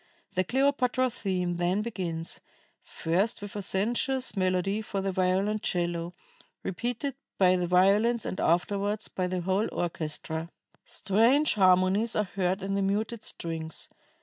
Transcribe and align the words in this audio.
The 0.33 0.43
Cleopatra 0.43 1.11
theme 1.11 1.57
then 1.57 1.83
begins, 1.83 2.41
first 2.81 3.39
with 3.39 3.55
a 3.55 3.61
sensuous 3.61 4.35
melody 4.35 4.81
for 4.81 4.99
the 4.99 5.11
violoncello, 5.11 6.15
repeated 6.63 7.13
by 7.37 7.55
the 7.55 7.67
violins 7.67 8.25
and 8.25 8.39
afterwards 8.39 9.09
by 9.09 9.27
the 9.27 9.41
whole 9.41 9.69
orchestra. 9.71 10.49
"Strange 10.85 11.53
harmonies 11.53 12.15
are 12.15 12.23
heard 12.23 12.63
in 12.63 12.73
the 12.73 12.81
muted 12.81 13.23
strings. 13.23 13.89